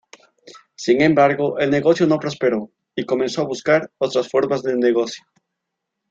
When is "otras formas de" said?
3.99-4.75